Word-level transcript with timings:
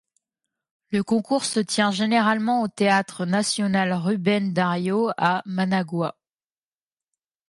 Le 0.89 1.03
concours 1.03 1.45
se 1.45 1.59
tient 1.59 1.91
généralement 1.91 2.63
au 2.63 2.67
Théâtre 2.67 3.27
national 3.27 3.93
Rubén 3.93 4.51
Dario 4.51 5.11
à 5.15 5.43
Managua. 5.45 6.17